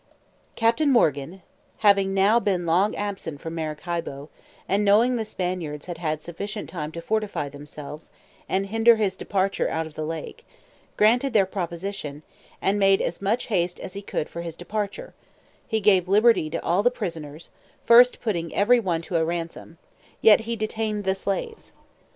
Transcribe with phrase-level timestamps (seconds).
[0.55, 1.43] Captain Morgan
[1.81, 4.31] having now been long absent from Maracaibo,
[4.67, 8.09] and knowing the Spaniards had had sufficient time to fortify themselves,
[8.49, 10.43] and hinder his departure out of the lake,
[10.97, 12.23] granted their proposition,
[12.63, 15.13] and made as much haste as he could for his departure:
[15.67, 17.51] he gave liberty to all the prisoners,
[17.85, 19.77] first putting every one to a ransom;
[20.19, 21.73] yet he detained the slaves.